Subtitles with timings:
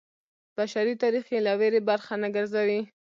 [0.57, 2.81] بشري تاریخ یې له ویرې برخه نه ګرځوي.